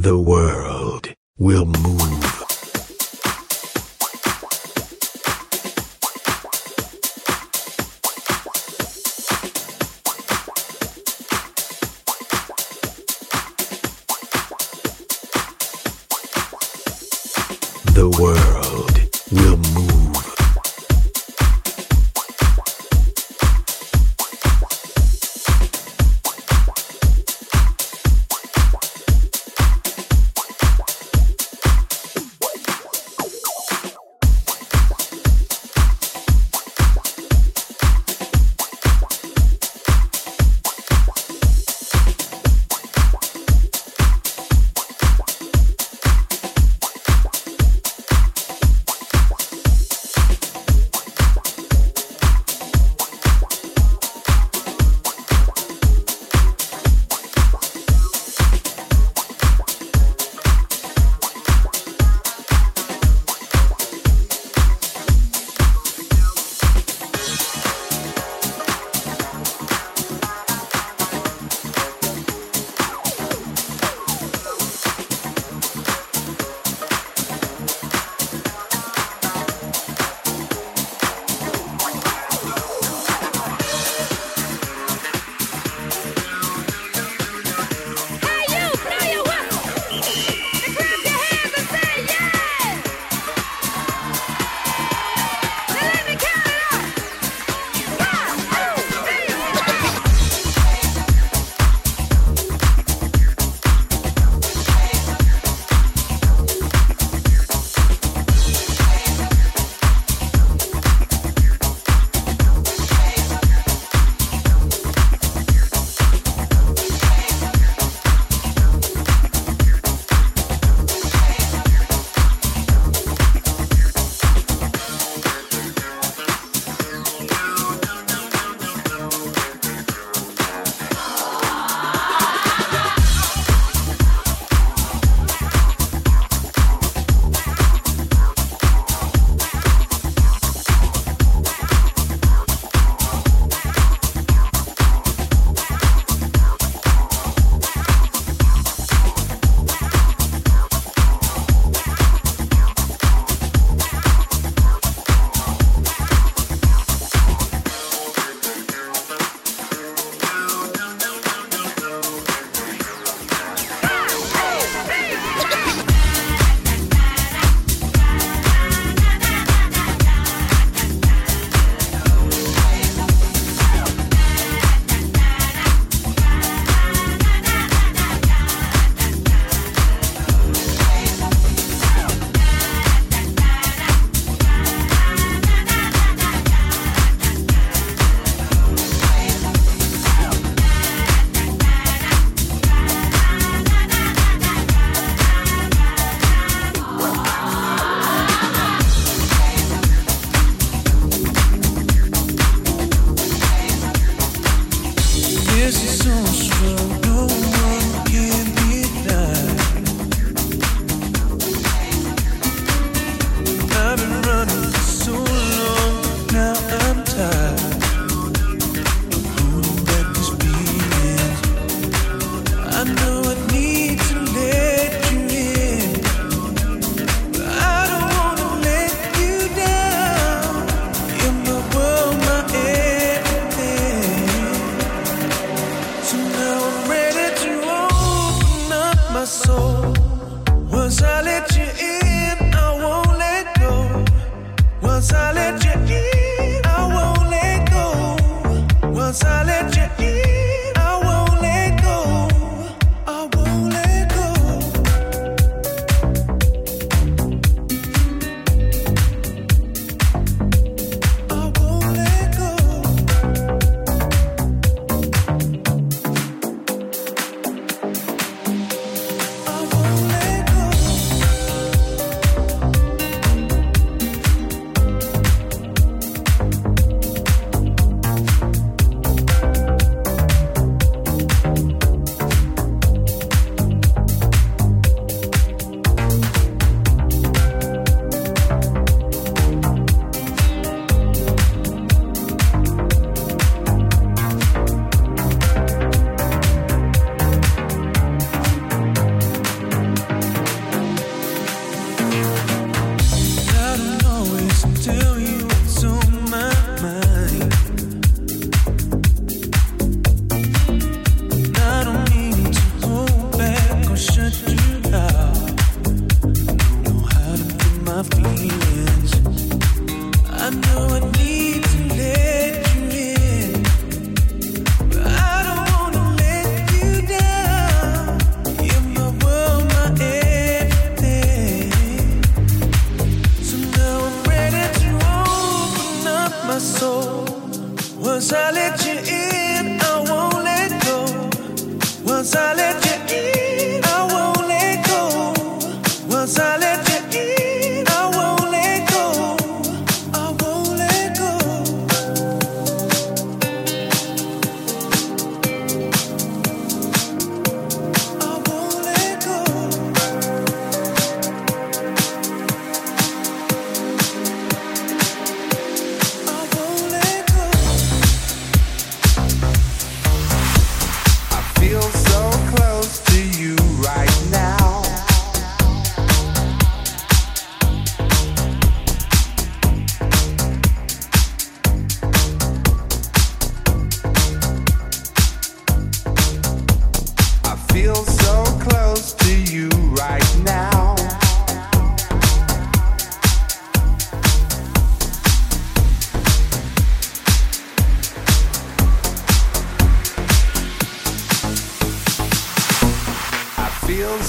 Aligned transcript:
The 0.00 0.16
world 0.16 1.12
will 1.38 1.64
move. 1.64 2.27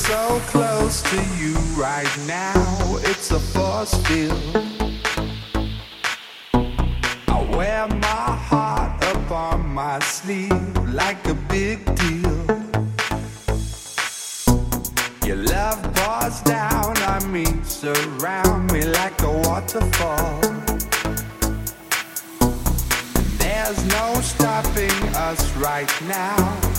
So 0.09 0.41
close 0.47 1.03
to 1.03 1.17
you 1.37 1.53
right 1.77 2.09
now. 2.25 2.97
It's 3.09 3.29
a 3.29 3.39
force 3.39 3.93
field. 4.07 4.41
I 7.27 7.37
wear 7.55 7.87
my 7.87 8.25
heart 8.49 9.03
up 9.05 9.29
on 9.29 9.67
my 9.67 9.99
sleeve 9.99 10.75
like 11.01 11.23
a 11.27 11.35
big 11.55 11.85
deal. 12.01 12.41
Your 15.27 15.41
love 15.55 15.79
pours 15.93 16.41
down 16.41 16.97
on 17.13 17.31
me, 17.31 17.45
surround 17.63 18.71
me 18.71 18.85
like 18.85 19.21
a 19.21 19.33
waterfall. 19.45 20.41
There's 23.37 23.79
no 23.97 24.05
stopping 24.21 24.99
us 25.27 25.41
right 25.57 25.93
now. 26.07 26.78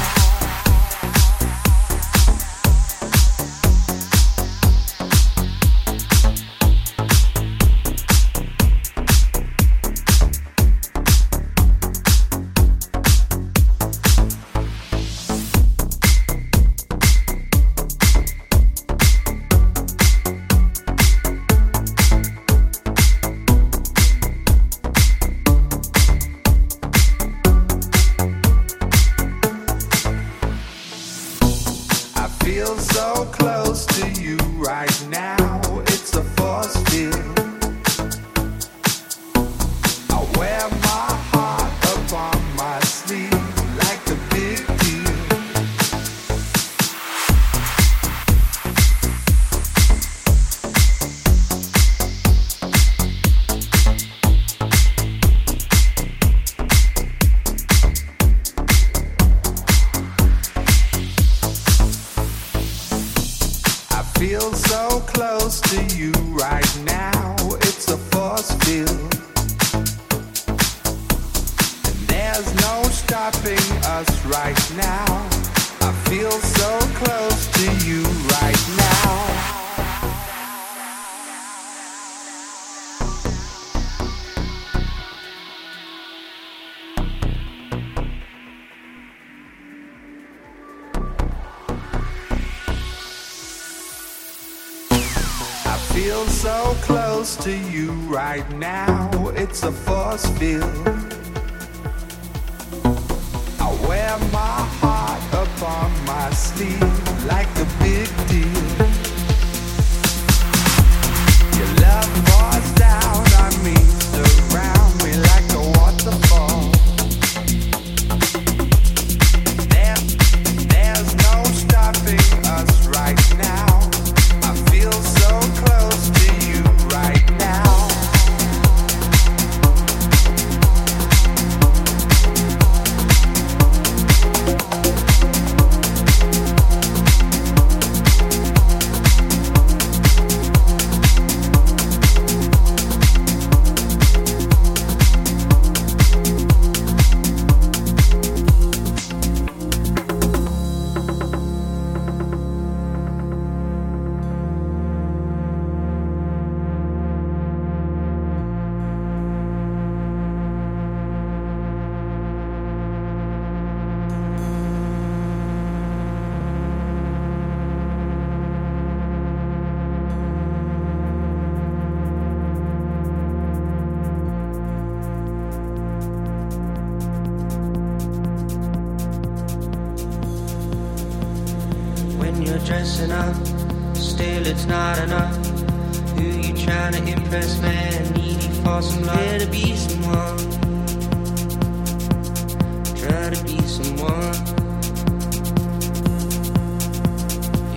someone. 193.71 194.35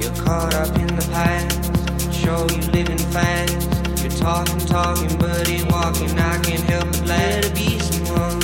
You're 0.00 0.16
caught 0.24 0.54
up 0.54 0.74
in 0.76 0.88
the 0.88 1.06
past, 1.12 2.12
show 2.12 2.40
you 2.50 2.62
living 2.72 2.98
fast. 3.14 4.02
You're 4.02 4.18
talking, 4.18 4.58
talking, 4.66 5.16
but 5.18 5.48
it 5.48 5.70
walking. 5.70 6.18
I 6.18 6.38
can't 6.42 6.64
help 6.72 6.88
but 6.90 7.06
let 7.06 7.44
to 7.44 7.50
be 7.54 7.78
someone. 7.78 8.40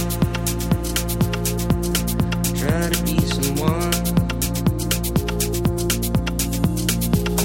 Try 2.55 2.83
to 2.95 3.03
be 3.03 3.19
someone. 3.35 3.91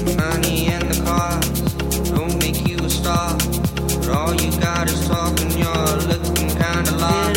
The 0.06 0.14
money 0.22 0.66
and 0.68 0.84
the 0.88 1.02
cars 1.04 2.10
don't 2.10 2.38
make 2.38 2.68
you 2.68 2.78
a 2.78 2.90
star, 2.90 3.36
but 3.98 4.08
all 4.10 4.34
you 4.34 4.52
got 4.60 4.88
is 4.88 5.08
talking. 5.08 5.50
You're 5.58 5.96
looking 6.10 6.50
kinda 6.50 6.96
lost. 6.98 7.35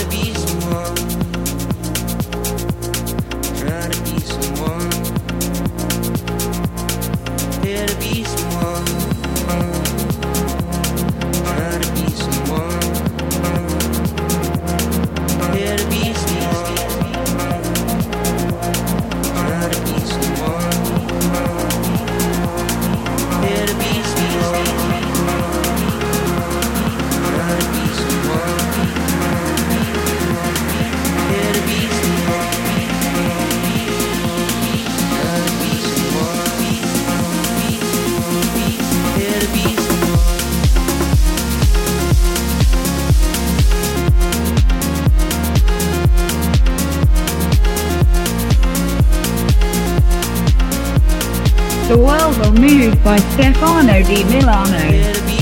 The 51.89 51.97
World 51.97 52.37
Will 52.37 52.53
Move 52.53 53.03
by 53.03 53.17
Stefano 53.17 54.03
Di 54.03 54.23
Milano. 54.25 55.38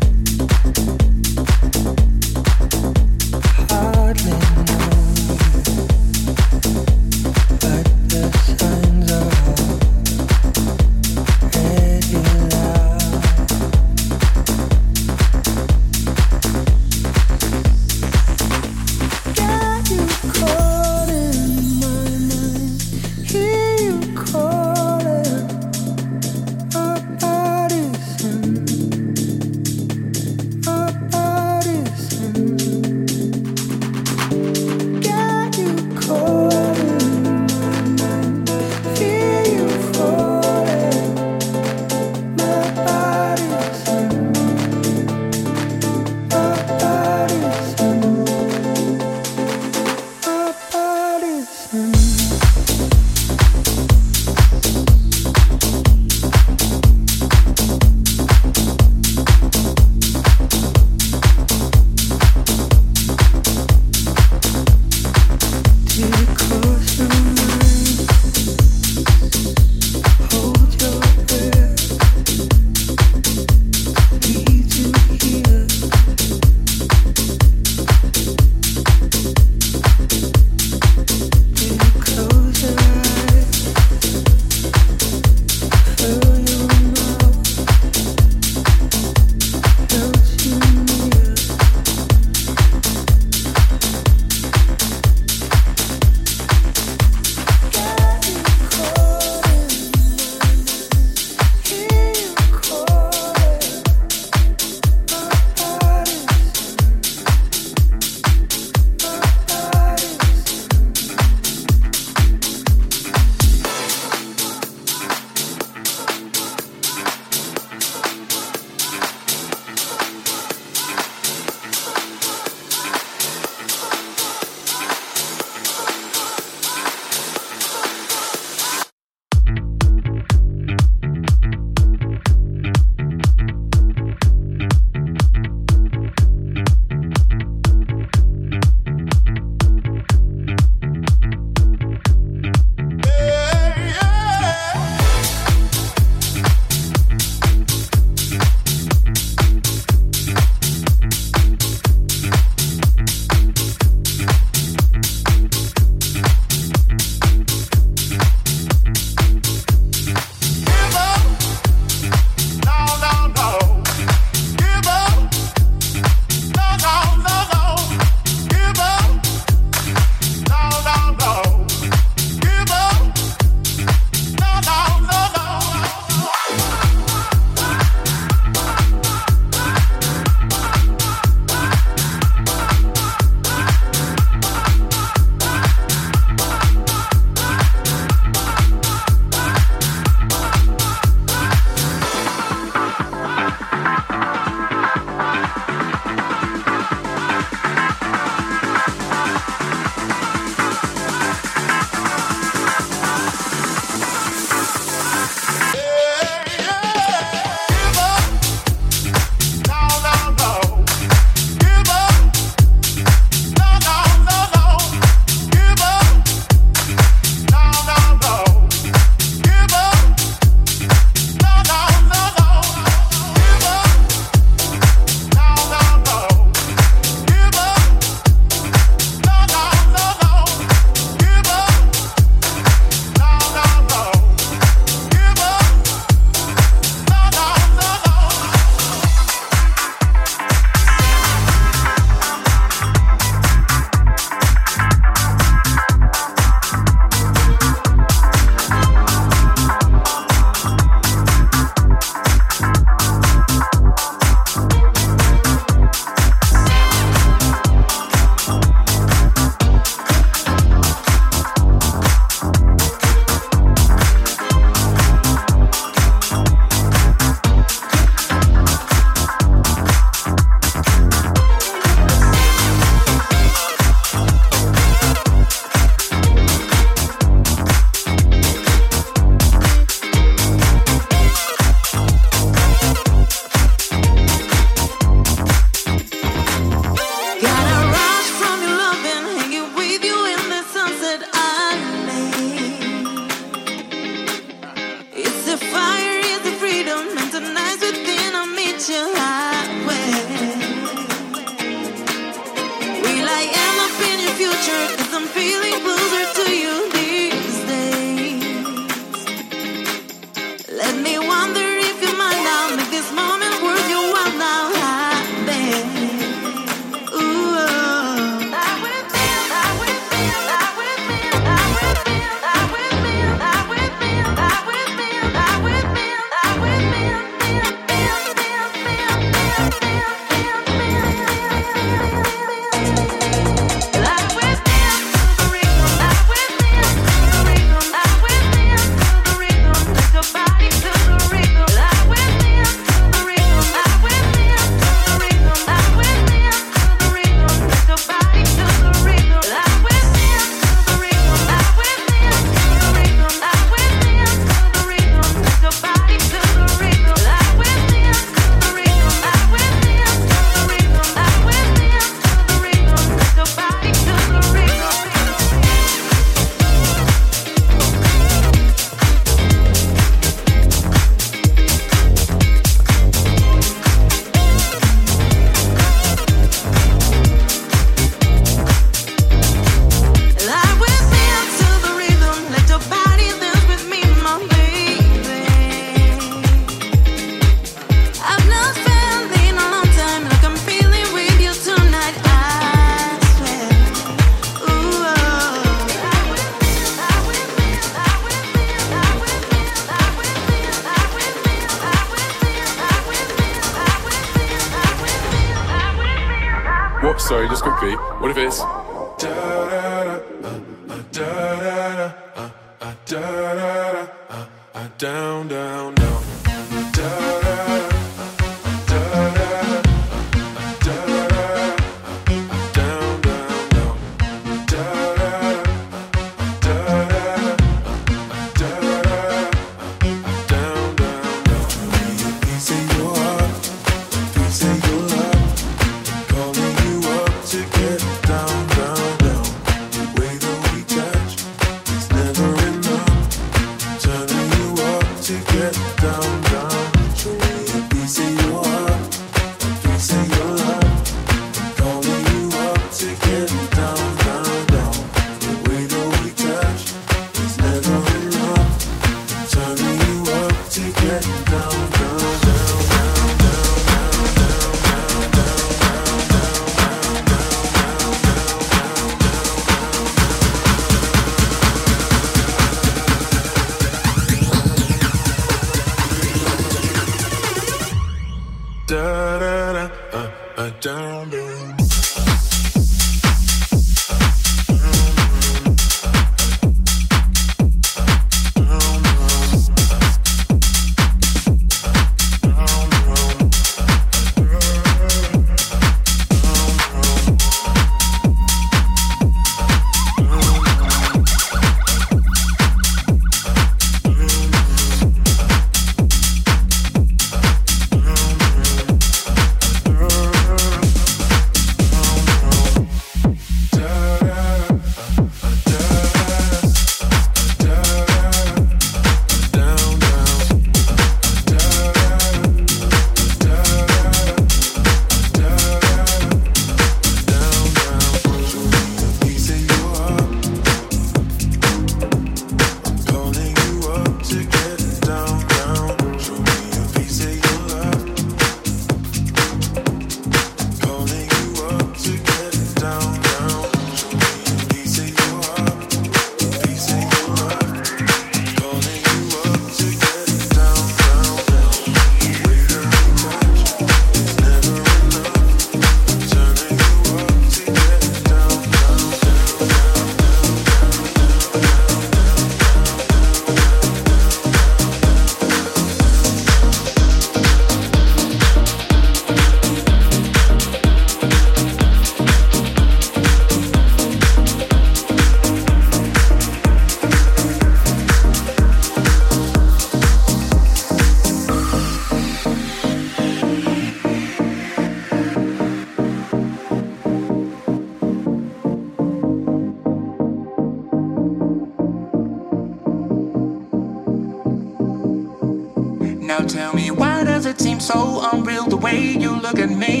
Look 599.41 599.57
at 599.57 599.69
me? 599.69 600.00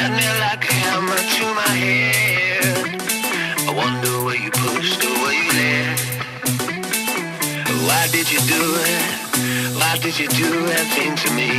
hit 0.00 0.12
me 0.16 0.28
like 0.40 0.64
a 0.64 0.72
hammer 0.72 1.20
to 1.36 1.44
my 1.60 1.74
head. 1.84 3.00
I 3.68 3.72
wonder 3.82 4.12
where 4.24 4.40
you 4.44 4.50
pushed 4.50 5.02
where 5.22 5.36
you 5.40 5.48
led. 5.60 5.98
Why 7.86 8.02
did 8.14 8.26
you 8.32 8.40
do 8.56 8.62
it? 8.88 9.04
Why 9.80 9.98
did 10.04 10.18
you 10.18 10.28
do 10.28 10.50
that 10.70 10.86
thing 10.96 11.12
to 11.24 11.28
me? 11.38 11.52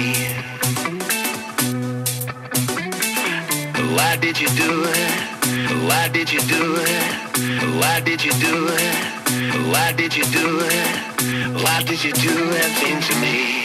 Why 3.96 4.16
did 4.18 4.40
you 4.40 4.50
do 4.64 4.72
it? 5.00 5.12
Why 5.88 6.08
did 6.08 6.32
you 6.34 6.42
do 6.56 6.64
it? 6.78 7.04
Why 7.80 8.00
did 8.00 8.24
you 8.26 8.34
do 8.48 8.56
it? 8.82 8.96
Why 9.72 9.92
did 10.00 10.16
you 10.16 10.26
do 10.40 10.48
it? 10.62 10.90
Why 11.64 11.84
did 11.84 12.04
you 12.04 12.14
do 12.14 12.36
that 12.56 12.72
thing 12.80 13.00
to 13.08 13.14
me? 13.22 13.61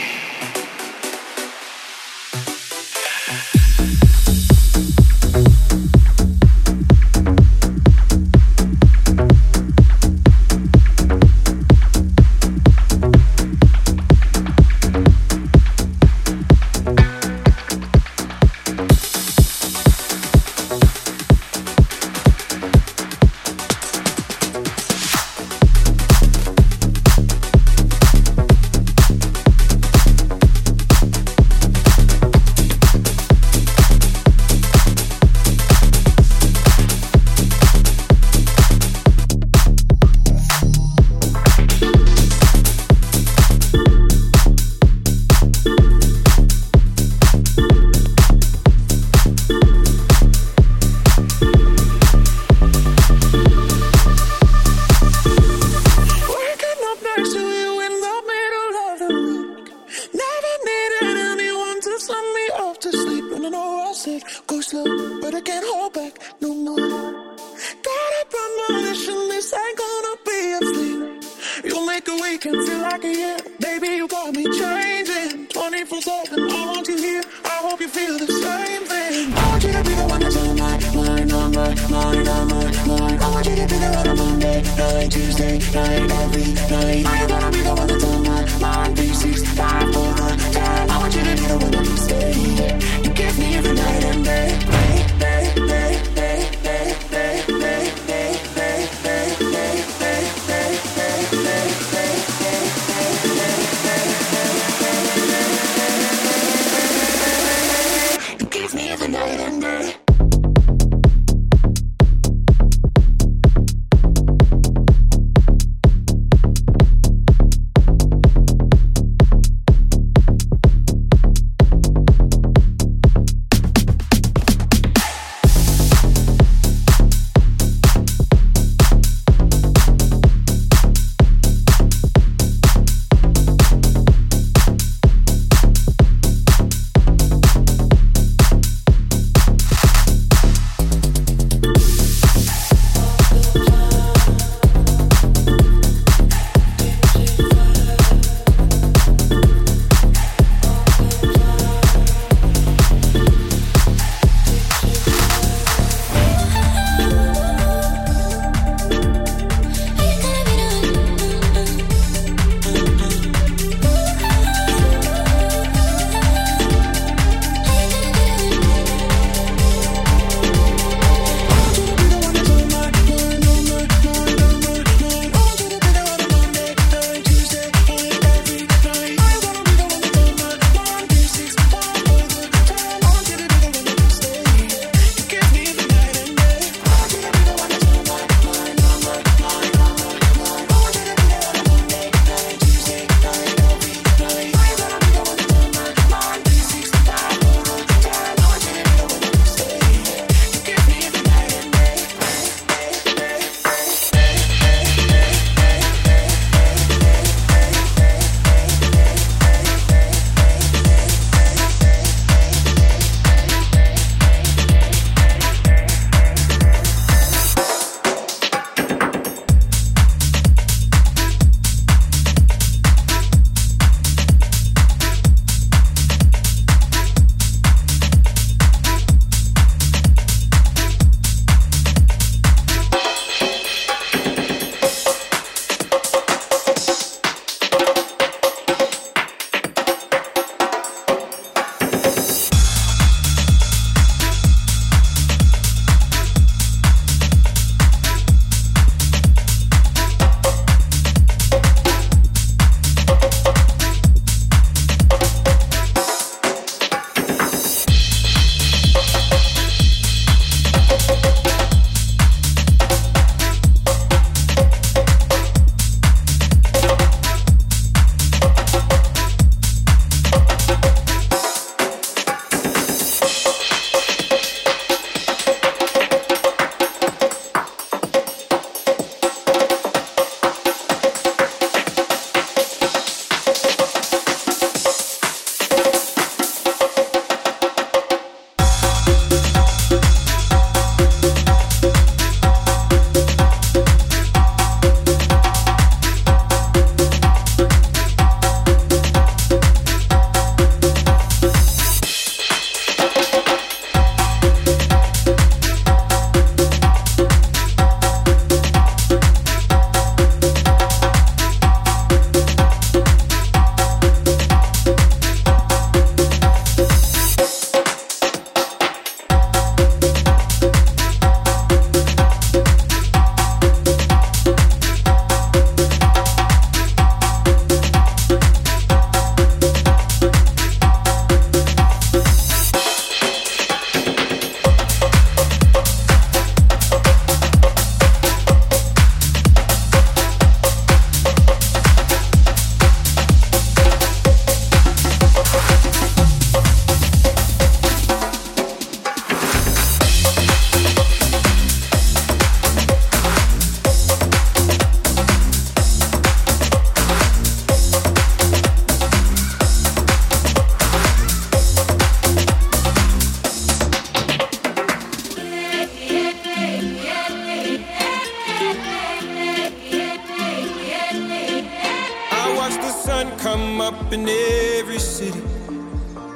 Up 373.80 374.12
in 374.12 374.28
every 374.28 374.98
city. 374.98 375.42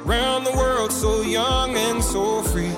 Round 0.05 0.45
the 0.45 0.51
world, 0.51 0.91
so 0.91 1.21
young 1.21 1.75
and 1.75 2.03
so 2.03 2.41
free. 2.43 2.73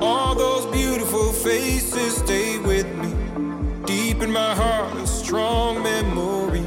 All 0.00 0.34
those 0.34 0.66
beautiful 0.66 1.32
faces 1.32 2.16
stay 2.16 2.58
with 2.58 2.86
me. 2.96 3.12
Deep 3.84 4.22
in 4.22 4.30
my 4.30 4.54
heart, 4.54 4.96
a 4.96 5.06
strong 5.06 5.82
memory. 5.82 6.66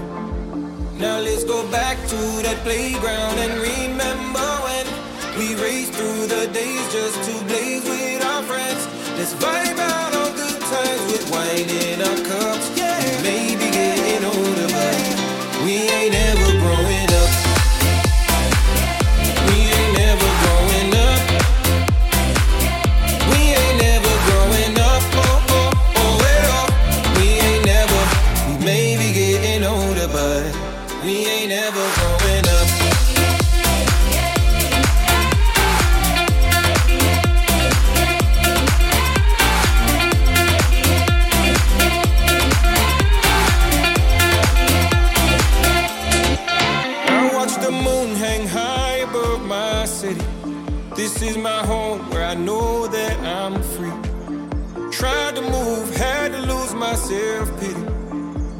Now 0.97 1.20
let's 1.20 1.43
go 1.43 1.70
back 1.72 1.97
to 2.07 2.20
that 2.45 2.57
playground 2.64 3.38
and 3.39 3.53
remember 3.60 4.49
when 4.66 4.86
we 5.38 5.55
raced 5.62 5.93
through 5.93 6.28
the 6.28 6.47
days 6.53 6.86
just 6.91 7.18
to 7.28 7.45
blaze 7.45 7.86
with 7.86 8.26
our 8.26 8.43
friends. 8.43 8.88
Let's 9.18 9.34
vibe 9.36 9.80
out 9.80 10.14
on 10.16 10.36
good 10.36 10.62
times 10.62 11.03
with 11.12 11.26
wine 11.32 11.70
in 11.70 12.01
our 12.01 12.20
cups. 12.28 12.78
Yeah, 12.78 12.97
we 13.03 13.24
may 13.24 13.55
be 13.55 13.70
getting 13.72 14.26
older, 14.26 14.68
but 14.68 15.64
we 15.64 15.76
ain't 15.89 16.16
ever 16.16 16.38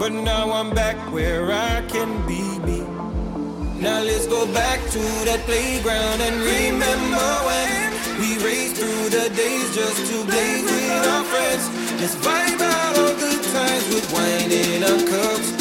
But 0.10 0.24
now 0.24 0.52
I'm 0.52 0.72
back 0.72 0.98
where 1.14 1.52
I 1.52 1.84
can 1.88 2.10
be 2.26 2.42
me. 2.66 2.80
Now 3.80 4.02
let's 4.02 4.26
go 4.26 4.52
back 4.52 4.80
to 4.90 5.00
that 5.30 5.42
playground 5.46 6.20
and 6.22 6.36
remember 6.42 7.28
when 7.46 7.94
we 8.20 8.44
raced 8.44 8.78
through 8.78 9.10
the 9.10 9.30
days 9.36 9.76
just 9.76 10.12
to 10.12 10.26
blaze 10.26 10.64
with 10.64 11.08
our 11.14 11.24
friends. 11.26 11.70
Let's 12.02 12.16
vibe 12.26 12.60
out 12.60 12.98
on 12.98 13.20
good 13.20 13.44
times 13.54 13.88
with 13.94 14.12
wine 14.12 14.52
in 14.52 14.84
our 14.84 14.98
cups. 15.12 15.59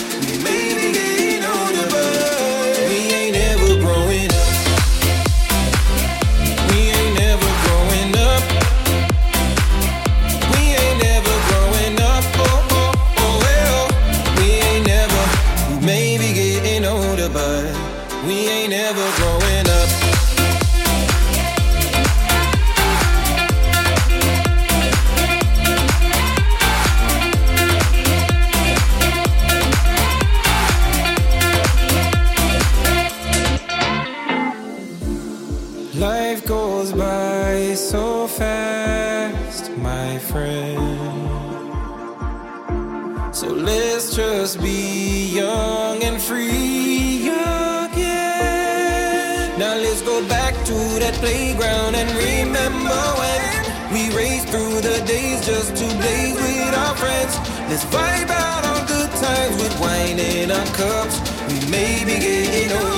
Let's 57.69 57.85
vibe 57.85 58.31
out 58.31 58.65
on 58.65 58.87
good 58.87 59.11
times 59.11 59.63
with 59.63 59.79
wine 59.79 60.19
in 60.19 60.51
our 60.51 60.67
cups. 60.69 61.21
We 61.49 61.71
may 61.71 62.03
be 62.03 62.19
getting 62.19 62.71
but 62.71 62.98